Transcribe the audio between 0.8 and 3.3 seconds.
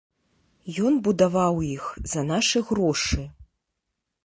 Ён будаваў іх за нашы грошы.